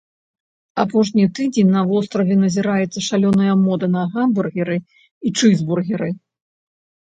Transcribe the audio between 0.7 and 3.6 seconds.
Апошні тыдзень на востраве назіраецца шалёная